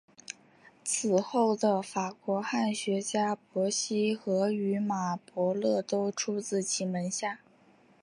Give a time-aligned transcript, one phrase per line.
[0.83, 7.37] 此后的法国汉学家伯希和与马伯乐都出自其门下。